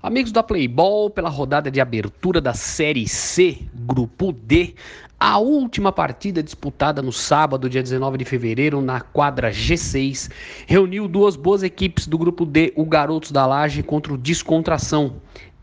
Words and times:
Amigos 0.00 0.30
da 0.30 0.44
Playball, 0.44 1.10
pela 1.10 1.28
rodada 1.28 1.72
de 1.72 1.80
abertura 1.80 2.40
da 2.40 2.54
Série 2.54 3.08
C, 3.08 3.58
Grupo 3.74 4.30
D, 4.30 4.76
a 5.18 5.38
última 5.38 5.90
partida 5.90 6.40
disputada 6.40 7.02
no 7.02 7.12
sábado, 7.12 7.68
dia 7.68 7.82
19 7.82 8.16
de 8.18 8.24
fevereiro, 8.24 8.80
na 8.80 9.00
quadra 9.00 9.50
G6, 9.50 10.30
reuniu 10.68 11.08
duas 11.08 11.34
boas 11.34 11.64
equipes 11.64 12.06
do 12.06 12.16
Grupo 12.16 12.46
D, 12.46 12.72
o 12.76 12.84
Garotos 12.84 13.32
da 13.32 13.44
Laje 13.44 13.82
contra 13.82 14.14
o 14.14 14.16
Descontração. 14.16 15.16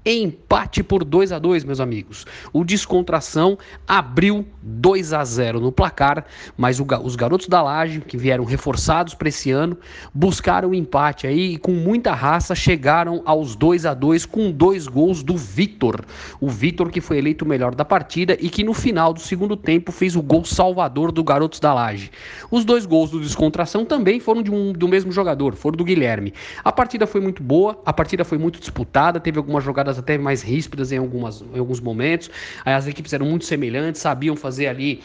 Empate 0.06 0.84
por 0.84 1.04
2 1.04 1.32
a 1.32 1.40
2 1.40 1.64
meus 1.64 1.80
amigos. 1.80 2.26
O 2.54 2.64
Descontração 2.64 3.58
abriu 3.88 4.46
2 4.62 5.14
a 5.14 5.26
0 5.26 5.60
no 5.60 5.72
placar, 5.72 6.26
mas 6.56 6.80
o, 6.80 6.86
os 7.04 7.16
garotos 7.16 7.48
da 7.48 7.64
Laje, 7.64 8.02
que 8.02 8.16
vieram 8.16 8.44
reforçados 8.44 9.16
para 9.16 9.30
esse 9.30 9.50
ano, 9.50 9.76
buscaram 10.14 10.70
o 10.70 10.72
um 10.72 10.76
empate 10.76 11.26
aí 11.26 11.54
e 11.54 11.58
com 11.58 11.72
muita 11.72 12.14
raça 12.14 12.54
chegaram 12.54 13.24
aos 13.26 13.56
2 13.56 13.86
a 13.86 13.96
2 13.96 14.28
com 14.28 14.52
dois 14.52 14.88
gols 14.88 15.24
do 15.24 15.36
Vitor. 15.36 16.06
O 16.40 16.50
Vitor 16.50 16.92
que 16.92 17.02
foi 17.02 17.18
eleito 17.18 17.44
o 17.44 17.48
melhor 17.48 17.74
da 17.74 17.84
partida 17.84 18.38
e 18.40 18.48
que 18.48 18.64
no 18.64 18.74
final 18.74 19.12
do 19.12 19.20
segundo 19.20 19.58
tempo 19.58 19.92
fez 19.92 20.16
o 20.16 20.22
gol 20.22 20.46
salvador 20.46 21.12
do 21.12 21.24
Garotos 21.24 21.60
da 21.60 21.74
Laje. 21.74 22.12
Os 22.52 22.64
dois 22.64 22.86
gols 22.86 23.10
do 23.10 23.20
Descontração 23.20 23.84
também 23.84 24.20
foram 24.20 24.44
de 24.44 24.52
um, 24.52 24.72
do 24.72 24.88
mesmo 24.88 25.12
jogador, 25.12 25.56
foram 25.56 25.78
do 25.78 25.84
Guilherme. 25.84 26.32
A 26.64 26.72
partida 26.72 27.08
foi 27.08 27.22
muito 27.22 27.42
boa, 27.42 27.82
a 27.84 27.92
partida 27.92 28.24
foi 28.24 28.38
muito 28.38 28.60
disputada, 28.60 29.20
teve 29.20 29.38
algumas 29.40 29.64
jogadas 29.64 29.95
até 29.98 30.18
mais 30.18 30.42
ríspidas 30.42 30.92
em, 30.92 30.98
algumas, 30.98 31.42
em 31.54 31.60
alguns 31.60 31.80
momentos. 31.80 32.30
As 32.64 32.88
equipes 32.88 33.14
eram 33.14 33.26
muito 33.26 33.46
semelhantes, 33.46 34.02
sabiam 34.02 34.36
fazer 34.36 34.68
ali 34.68 35.02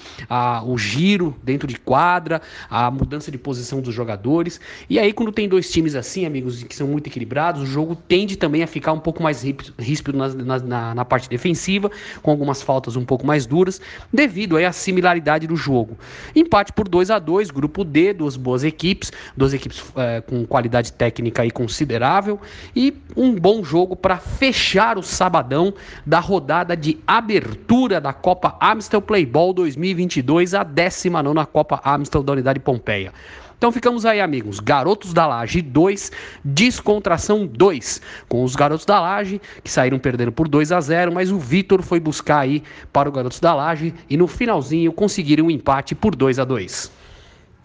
o 0.64 0.76
giro 0.78 1.36
dentro 1.42 1.66
de 1.66 1.78
quadra, 1.78 2.40
a 2.68 2.90
mudança 2.90 3.30
de 3.30 3.38
posição 3.38 3.80
dos 3.80 3.94
jogadores. 3.94 4.60
E 4.88 4.98
aí, 4.98 5.12
quando 5.12 5.32
tem 5.32 5.48
dois 5.48 5.70
times 5.70 5.94
assim, 5.94 6.26
amigos, 6.26 6.62
que 6.62 6.74
são 6.74 6.86
muito 6.86 7.06
equilibrados, 7.06 7.62
o 7.62 7.66
jogo 7.66 7.94
tende 7.94 8.36
também 8.36 8.62
a 8.62 8.66
ficar 8.66 8.92
um 8.92 9.00
pouco 9.00 9.22
mais 9.22 9.44
ríspido 9.78 10.18
na, 10.18 10.58
na, 10.58 10.94
na 10.94 11.04
parte 11.04 11.28
defensiva, 11.28 11.90
com 12.22 12.30
algumas 12.30 12.62
faltas 12.62 12.96
um 12.96 13.04
pouco 13.04 13.26
mais 13.26 13.46
duras, 13.46 13.80
devido 14.12 14.56
aí 14.56 14.64
à 14.64 14.72
similaridade 14.72 15.46
do 15.46 15.56
jogo. 15.56 15.98
Empate 16.34 16.72
por 16.72 16.88
2 16.88 17.10
a 17.10 17.18
2 17.18 17.50
grupo 17.50 17.84
D, 17.84 18.12
duas 18.12 18.36
boas 18.36 18.64
equipes, 18.64 19.12
duas 19.36 19.52
equipes 19.52 19.82
é, 19.96 20.20
com 20.20 20.46
qualidade 20.46 20.92
técnica 20.92 21.42
aí 21.42 21.50
considerável 21.50 22.40
e 22.74 22.94
um 23.16 23.34
bom 23.34 23.62
jogo 23.62 23.96
para 23.96 24.18
fechar 24.18 24.79
fechar 24.80 24.96
o 24.96 25.02
sabadão 25.02 25.74
da 26.06 26.20
rodada 26.20 26.74
de 26.74 26.98
abertura 27.06 28.00
da 28.00 28.14
Copa 28.14 28.56
Amstel 28.58 29.02
Playball 29.02 29.52
2022, 29.52 30.54
a 30.54 30.64
19 30.64 31.46
Copa 31.52 31.82
Amstel 31.84 32.22
da 32.22 32.32
Unidade 32.32 32.58
Pompeia. 32.58 33.12
Então 33.58 33.70
ficamos 33.70 34.06
aí, 34.06 34.22
amigos. 34.22 34.58
Garotos 34.58 35.12
da 35.12 35.26
Laje 35.26 35.60
2, 35.60 36.10
Descontração 36.42 37.46
2. 37.46 38.00
Com 38.26 38.42
os 38.42 38.56
garotos 38.56 38.86
da 38.86 38.98
Laje, 38.98 39.38
que 39.62 39.70
saíram 39.70 39.98
perdendo 39.98 40.32
por 40.32 40.48
2 40.48 40.72
a 40.72 40.80
0 40.80 41.12
mas 41.12 41.30
o 41.30 41.38
Vitor 41.38 41.82
foi 41.82 42.00
buscar 42.00 42.38
aí 42.38 42.62
para 42.90 43.06
o 43.06 43.12
Garotos 43.12 43.38
da 43.38 43.54
Laje 43.54 43.92
e 44.08 44.16
no 44.16 44.26
finalzinho 44.26 44.94
conseguiram 44.94 45.44
um 45.44 45.50
empate 45.50 45.94
por 45.94 46.16
2 46.16 46.38
a 46.38 46.44
2 46.44 47.00